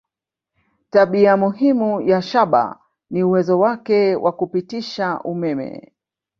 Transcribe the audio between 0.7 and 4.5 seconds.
Tabia muhimu ya shaba ni uwezo wake wa